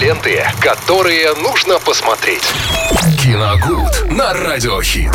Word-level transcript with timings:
Ленты, 0.00 0.42
которые 0.60 1.34
нужно 1.34 1.78
посмотреть. 1.78 2.42
Киногуд 3.22 4.10
на 4.10 4.32
Радиохит. 4.32 5.12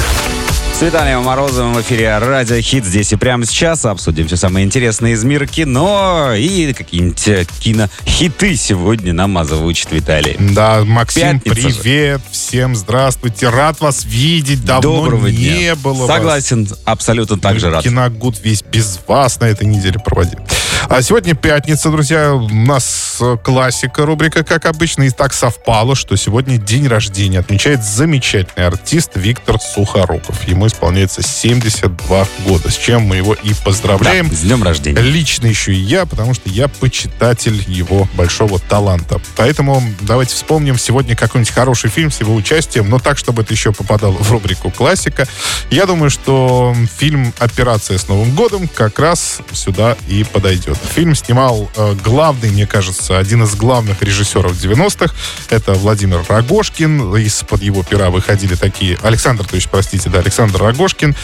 С 0.77 0.81
Виталием 0.81 1.23
Морозовым 1.23 1.73
в 1.73 1.81
эфире 1.81 2.17
Радио 2.19 2.59
Хит. 2.61 2.85
Здесь 2.85 3.11
и 3.13 3.15
прямо 3.15 3.45
сейчас 3.45 3.85
обсудим 3.85 4.27
все 4.27 4.35
самое 4.35 4.65
интересное 4.65 5.13
из 5.13 5.23
мира 5.23 5.47
кино 5.47 6.33
и 6.35 6.73
какие-нибудь 6.73 7.27
э, 7.29 7.45
кинохиты 7.59 8.55
сегодня 8.57 9.13
нам 9.13 9.37
озвучит 9.37 9.91
Виталий. 9.91 10.35
Да, 10.37 10.83
Максим, 10.83 11.39
Пятница 11.39 11.69
же. 11.69 11.79
привет, 11.79 12.21
всем 12.29 12.75
здравствуйте, 12.75 13.49
рад 13.49 13.79
вас 13.79 14.03
видеть, 14.05 14.65
давно 14.65 14.97
Доброго 15.03 15.27
не 15.27 15.37
дня. 15.37 15.75
было 15.77 16.05
вас. 16.05 16.17
Согласен, 16.17 16.67
абсолютно 16.83 17.39
так 17.39 17.59
же 17.59 17.71
рад. 17.71 17.83
Киногуд 17.83 18.35
весь 18.43 18.61
без 18.61 18.99
вас 19.07 19.39
на 19.39 19.45
этой 19.45 19.65
неделе 19.65 19.97
проводил. 19.99 20.39
А 20.87 21.01
сегодня 21.01 21.33
пятница, 21.35 21.89
друзья. 21.89 22.33
У 22.33 22.47
нас 22.47 23.17
э, 23.19 23.37
классика 23.43 24.05
рубрика, 24.05 24.43
как 24.43 24.65
обычно. 24.65 25.03
И 25.03 25.09
так 25.09 25.33
совпало, 25.33 25.95
что 25.95 26.15
сегодня 26.15 26.57
день 26.57 26.87
рождения 26.87 27.39
отмечает 27.39 27.83
замечательный 27.83 28.67
артист 28.67 29.11
Виктор 29.15 29.59
Сухоруков. 29.59 30.47
Ему 30.47 30.67
исполняется 30.67 31.21
72 31.23 32.27
года, 32.45 32.69
с 32.69 32.75
чем 32.77 33.01
мы 33.01 33.17
его 33.17 33.33
и 33.33 33.49
Да, 33.49 33.55
поздравляем. 33.65 34.31
с 34.31 34.41
днем 34.41 34.63
рождения. 34.63 35.01
Лично 35.01 35.47
еще 35.47 35.73
и 35.73 35.79
я, 35.79 36.05
потому 36.05 36.33
что 36.33 36.49
я 36.49 36.67
почитатель 36.67 37.63
его 37.67 38.07
большого 38.13 38.59
таланта. 38.59 39.19
Поэтому 39.35 39.81
давайте 40.01 40.35
вспомним 40.35 40.77
сегодня 40.77 41.15
какой-нибудь 41.15 41.53
хороший 41.53 41.89
фильм 41.89 42.11
с 42.11 42.19
его 42.21 42.35
участием, 42.35 42.89
но 42.89 42.99
так, 42.99 43.17
чтобы 43.17 43.41
это 43.41 43.53
еще 43.53 43.73
попадало 43.73 44.13
в 44.13 44.31
рубрику 44.31 44.69
классика. 44.71 45.27
Я 45.71 45.87
думаю, 45.87 46.09
что 46.09 46.75
фильм 46.97 47.33
«Операция 47.39 47.97
с 47.97 48.07
Новым 48.07 48.35
годом» 48.35 48.67
как 48.67 48.99
раз 48.99 49.39
сюда 49.51 49.97
и 50.07 50.23
подойдет. 50.23 50.74
Фильм 50.93 51.15
снимал 51.15 51.69
э, 51.75 51.95
главный, 52.03 52.49
мне 52.49 52.65
кажется, 52.65 53.17
один 53.17 53.43
из 53.43 53.55
главных 53.55 54.01
режиссеров 54.01 54.53
90-х. 54.53 55.13
Это 55.49 55.73
Владимир 55.73 56.23
Рогошкин. 56.27 57.15
Из-под 57.17 57.61
его 57.61 57.83
пера 57.83 58.09
выходили 58.09 58.55
такие... 58.55 58.97
Александр, 59.01 59.45
то 59.45 59.55
есть, 59.55 59.69
простите, 59.69 60.09
да, 60.09 60.19
Александр 60.19 60.61
Рогошкин. 60.61 61.15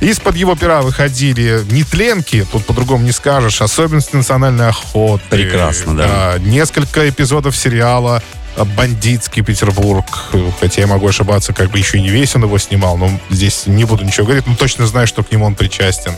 Из-под 0.00 0.36
его 0.36 0.54
пера 0.56 0.82
выходили 0.82 1.62
нетленки, 1.70 2.46
тут 2.50 2.64
по-другому 2.66 3.04
не 3.04 3.12
скажешь, 3.12 3.60
особенности 3.60 4.16
национальной 4.16 4.68
охоты. 4.68 5.24
Прекрасно, 5.30 5.96
да. 5.96 6.34
Несколько 6.38 7.08
эпизодов 7.08 7.56
сериала 7.56 8.22
«Бандитский 8.76 9.42
Петербург». 9.42 10.04
Хотя 10.60 10.82
я 10.82 10.86
могу 10.86 11.08
ошибаться, 11.08 11.52
как 11.52 11.70
бы 11.70 11.78
еще 11.78 11.98
и 11.98 12.00
не 12.00 12.08
весь 12.08 12.34
он 12.34 12.44
его 12.44 12.58
снимал, 12.58 12.96
но 12.96 13.10
здесь 13.30 13.66
не 13.66 13.84
буду 13.84 14.04
ничего 14.04 14.26
говорить, 14.26 14.46
но 14.46 14.56
точно 14.56 14.86
знаю, 14.86 15.06
что 15.06 15.22
к 15.22 15.30
нему 15.30 15.46
он 15.46 15.54
причастен. 15.54 16.12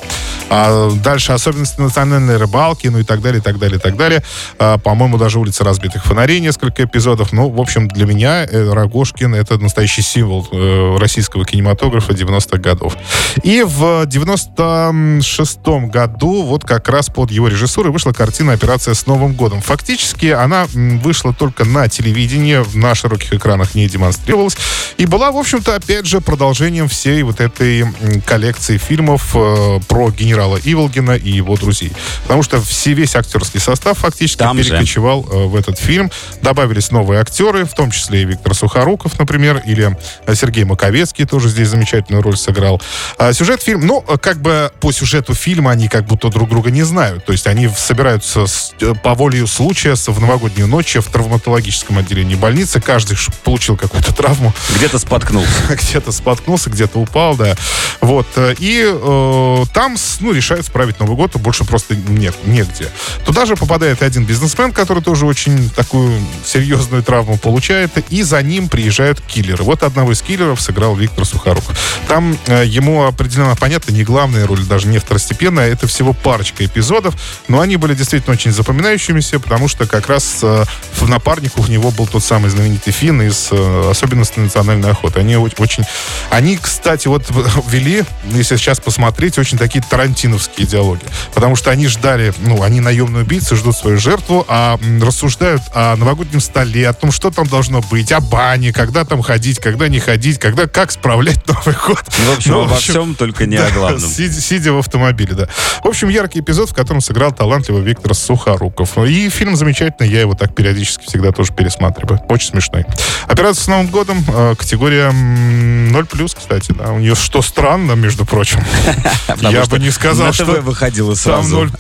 А 0.51 0.91
дальше 0.91 1.33
особенности 1.33 1.81
национальной 1.81 2.37
рыбалки, 2.37 2.89
ну 2.89 2.99
и 2.99 3.05
так 3.05 3.23
далее, 3.23 3.41
и 3.41 3.43
так 3.43 3.59
далее, 3.59 3.79
и 3.79 3.81
так 3.81 3.97
далее. 3.97 4.23
А, 4.59 4.79
по-моему, 4.79 5.17
даже 5.17 5.39
«Улица 5.39 5.63
разбитых 5.63 6.05
фонарей» 6.05 6.41
несколько 6.41 6.85
эпизодов. 6.85 7.33
Ну, 7.33 7.49
в 7.49 7.61
общем, 7.61 7.87
для 7.87 8.05
меня 8.05 8.45
э, 8.45 8.73
Рогошкин— 8.73 9.35
это 9.37 9.59
настоящий 9.59 10.03
символ 10.03 10.49
э, 10.51 10.97
российского 10.99 11.45
кинематографа 11.45 12.13
90-х 12.13 12.59
годов. 12.59 12.97
И 13.45 13.63
в 13.63 14.05
96-м 14.07 15.89
году 15.89 16.43
вот 16.43 16.65
как 16.65 16.89
раз 16.89 17.09
под 17.09 17.31
его 17.31 17.47
режиссурой 17.47 17.93
вышла 17.93 18.13
картина 18.13 18.53
«Операция 18.53 18.95
с 18.95 19.07
Новым 19.07 19.35
годом». 19.35 19.61
Фактически 19.61 20.27
она 20.27 20.67
вышла 20.73 21.33
только 21.33 21.65
на 21.65 21.89
телевидении, 21.89 22.61
на 22.77 22.97
широких 22.97 23.33
экранах 23.33 23.77
не 23.77 23.89
демонстрировалась. 23.89 24.57
И 24.97 25.07
была, 25.07 25.31
в 25.31 25.37
общем-то, 25.37 25.77
опять 25.77 26.07
же, 26.07 26.21
продолжением 26.21 26.89
всей 26.89 27.23
вот 27.23 27.41
этой 27.41 27.87
коллекции 28.27 28.79
фильмов 28.79 29.31
э, 29.35 29.81
про 29.87 30.11
генерала 30.41 30.59
Иволгина 30.63 31.13
и 31.13 31.31
его 31.31 31.57
друзей. 31.57 31.93
Потому 32.23 32.43
что 32.43 32.61
все, 32.63 32.93
весь 32.95 33.15
актерский 33.15 33.61
состав 33.61 33.99
фактически 33.99 34.39
Там 34.39 34.57
же. 34.59 34.65
перекочевал 34.71 35.27
э, 35.31 35.47
в 35.47 35.55
этот 35.57 35.79
фильм. 35.79 36.11
Добавились 36.43 36.91
новые 36.91 37.21
актеры, 37.21 37.65
в 37.65 37.75
том 37.75 37.91
числе 37.91 38.23
и 38.23 38.25
Виктор 38.25 38.55
Сухоруков, 38.55 39.19
например, 39.19 39.63
или 39.67 39.97
э, 40.27 40.35
Сергей 40.35 40.65
Маковецкий 40.65 41.27
тоже 41.27 41.49
здесь 41.49 41.69
замечательную 41.69 42.23
роль 42.23 42.37
сыграл. 42.37 42.81
А 43.19 43.33
сюжет 43.33 43.63
фильма, 43.63 43.85
ну, 43.85 44.05
э, 44.09 44.17
как 44.19 44.41
бы 44.41 44.71
по 44.81 44.93
сюжету 44.93 45.35
фильма 45.35 45.73
они 45.73 45.89
как 45.89 46.07
будто 46.07 46.29
друг 46.31 46.49
друга 46.49 46.71
не 46.71 46.83
знают. 46.85 47.25
То 47.27 47.33
есть 47.33 47.47
они 47.47 47.69
собираются 47.69 48.47
с- 48.47 48.73
по 49.03 49.15
воле 49.15 49.47
случая 49.47 49.95
в 49.95 50.21
новогоднюю 50.21 50.67
ночь 50.69 50.97
в 50.97 51.11
травматологическом 51.11 51.99
отделении 51.99 52.35
больницы. 52.35 52.81
Каждый 52.81 53.17
получил 53.45 53.77
какую-то 53.77 54.15
травму 54.15 54.53
Где-то 54.77 54.99
споткнулся. 54.99 55.51
где-то 55.71 56.13
споткнулся, 56.13 56.71
где-то 56.71 56.99
упал, 56.99 57.37
да. 57.37 57.55
Вот. 58.01 58.27
И 58.59 58.85
э, 58.87 59.65
там, 59.75 59.97
с- 59.97 60.21
ну, 60.31 60.37
решают 60.37 60.65
справить 60.65 61.01
Новый 61.01 61.17
год, 61.17 61.35
и 61.35 61.39
больше 61.39 61.65
просто 61.65 61.97
нет, 61.97 62.35
негде. 62.45 62.89
Туда 63.27 63.47
же 63.47 63.57
попадает 63.57 64.01
один 64.03 64.25
бизнесмен, 64.25 64.73
который 64.73 65.03
тоже 65.03 65.27
очень 65.27 65.69
такую 65.71 66.13
серьезную 66.45 67.03
травму 67.03 67.37
получает, 67.37 67.91
и 68.11 68.23
за 68.23 68.41
ним 68.43 68.69
приезжают 68.69 69.21
киллеры. 69.21 69.65
Вот 69.65 69.83
одного 69.83 70.13
из 70.13 70.23
киллеров 70.23 70.61
сыграл 70.61 70.95
Виктор 70.95 71.25
Сухоруков. 71.25 71.77
Там 72.07 72.39
э, 72.47 72.65
ему 72.65 73.05
определенно, 73.05 73.57
понятно, 73.57 73.93
не 73.93 74.05
главная 74.05 74.47
роль, 74.47 74.65
даже 74.65 74.87
не 74.87 74.99
второстепенная, 74.99 75.69
это 75.73 75.89
всего 75.89 76.13
парочка 76.13 76.65
эпизодов, 76.65 77.15
но 77.49 77.61
они 77.61 77.77
были 77.77 77.95
действительно 77.95 78.35
очень 78.35 78.53
запоминающимися, 78.53 79.41
потому 79.41 79.67
что 79.67 79.87
как 79.89 80.09
раз 80.09 80.39
э, 80.43 80.65
в 80.95 81.09
напарнику 81.09 81.63
у 81.63 81.67
него 81.67 81.91
был 81.91 82.07
тот 82.07 82.23
самый 82.23 82.51
знаменитый 82.51 82.93
Финн 82.93 83.23
из 83.23 83.49
э, 83.51 83.91
особенностей 83.91 84.41
национальной 84.41 84.93
охоты. 84.93 85.19
Они 85.19 85.37
очень... 85.37 85.85
Они, 86.31 86.57
кстати, 86.57 87.09
вот 87.09 87.27
ввели, 87.69 88.05
если 88.27 88.57
сейчас 88.57 88.79
посмотреть, 88.79 89.37
очень 89.37 89.59
такие 89.59 89.83
тарантиновские 90.21 90.67
диалоги. 90.67 91.01
Потому 91.35 91.57
что 91.57 91.71
они 91.71 91.87
ждали, 91.87 92.33
ну, 92.41 92.63
они 92.63 92.81
наемные 92.81 93.23
убийцы, 93.23 93.57
ждут 93.57 93.77
свою 93.77 93.99
жертву, 93.99 94.45
а 94.49 94.79
рассуждают 95.03 95.63
о 95.75 95.97
новогоднем 95.97 96.41
столе, 96.41 96.89
о 96.89 96.93
том, 96.93 97.11
что 97.13 97.31
там 97.31 97.47
должно 97.47 97.81
быть, 97.81 98.13
о 98.13 98.21
бане, 98.21 98.73
когда 98.73 99.05
там 99.05 99.23
ходить, 99.23 99.59
когда 99.59 99.89
не 99.89 99.99
ходить, 99.99 100.39
когда, 100.39 100.67
как 100.67 100.91
справлять 100.91 101.47
Новый 101.47 101.75
год. 101.87 102.03
В 102.07 102.37
общем, 102.37 102.53
Ну, 102.53 102.63
обо 102.65 102.77
всем, 102.77 103.15
только 103.15 103.47
не 103.47 103.57
о 103.57 103.69
да, 103.69 103.71
главном. 103.71 104.11
Сидя, 104.11 104.41
сидя 104.41 104.73
в 104.73 104.79
автомобиле, 104.79 105.35
да. 105.35 105.49
В 105.83 105.89
общем, 105.89 106.09
яркий 106.09 106.41
эпизод, 106.41 106.71
в 106.71 106.75
котором 106.75 107.01
сыграл 107.01 107.33
талантливый 107.33 107.83
Виктор 107.83 108.15
Сухоруков. 108.15 108.99
И 108.99 109.29
фильм 109.31 109.57
замечательный, 109.57 110.09
я 110.09 110.21
его 110.21 110.35
так 110.35 110.55
периодически 110.55 111.07
всегда 111.07 111.33
тоже 111.33 111.53
пересматриваю. 111.53 112.21
Очень 112.29 112.51
смешной. 112.51 112.85
Операция 113.27 113.65
с 113.65 113.67
Новым 113.69 113.87
годом, 113.89 114.25
э, 114.27 114.55
категория 114.59 115.09
м, 115.11 115.93
0+, 115.93 116.35
кстати, 116.37 116.73
да. 116.73 116.93
У 116.93 116.99
нее 116.99 117.15
что 117.15 117.43
странно, 117.43 117.93
между 117.93 118.25
прочим. 118.27 118.61
Я 119.41 119.65
бы 119.67 119.79
не 119.79 119.91
сказал, 120.01 120.27
на 120.27 120.33
что 120.33 120.45
ТВ 120.47 120.63
выходило 120.63 121.15
там 121.15 121.45
сразу. 121.45 121.57
0, 121.57 121.71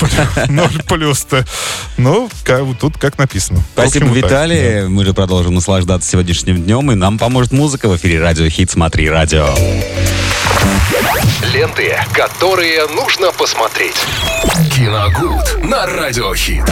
0 0.48 0.68
плюс-то. 0.88 1.44
Ну, 1.96 2.30
как, 2.44 2.62
вот 2.62 2.78
тут 2.78 2.98
как 2.98 3.18
написано. 3.18 3.62
Спасибо, 3.72 4.06
общем, 4.06 4.20
так, 4.20 4.30
Виталий. 4.30 4.88
Мы 4.88 5.04
же 5.04 5.14
продолжим 5.14 5.54
наслаждаться 5.54 6.08
сегодняшним 6.08 6.62
днем, 6.62 6.92
и 6.92 6.94
нам 6.94 7.18
поможет 7.18 7.52
музыка 7.52 7.88
в 7.88 7.96
эфире 7.96 8.20
Радио 8.20 8.48
Хит. 8.48 8.70
Смотри, 8.70 9.08
радио. 9.08 9.54
Ленты, 11.52 11.96
которые 12.12 12.86
нужно 12.88 13.32
посмотреть. 13.32 13.96
Киногуд 14.74 15.64
на 15.64 15.86
Радиохит. 15.86 16.64